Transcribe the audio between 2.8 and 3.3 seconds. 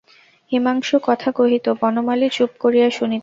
শুনিত।